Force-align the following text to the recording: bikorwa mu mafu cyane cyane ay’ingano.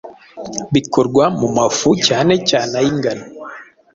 bikorwa 0.73 1.23
mu 1.39 1.47
mafu 1.57 1.89
cyane 2.07 2.33
cyane 2.49 2.73
ay’ingano. 2.81 3.25